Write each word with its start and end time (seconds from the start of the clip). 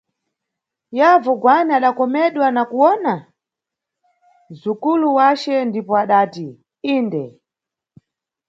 Yavu 0.99 1.33
Gwani 1.41 1.71
adakomedwa 1.77 2.47
na 2.55 2.63
kuwona 2.69 3.13
m?zukulu 4.49 5.07
wace 5.17 5.53
ndipo 5.69 5.93
adati: 6.03 6.47
Inde. 6.95 7.25